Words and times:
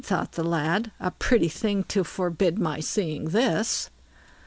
thought 0.03 0.31
the 0.31 0.43
lad; 0.43 0.89
a 0.99 1.11
pretty 1.11 1.47
thing 1.47 1.83
to 1.83 2.03
forbid 2.03 2.57
my 2.57 2.79
seeing 2.79 3.25
this. 3.25 3.91